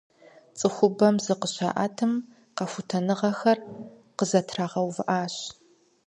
[0.57, 2.13] Цӏыхубэм зыкъыщаӀэтым,
[2.57, 3.59] къэхутэныгъэхэр
[4.17, 5.35] къызэтрагъэувыӀащ.